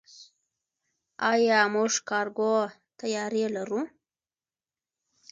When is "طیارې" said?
2.99-3.45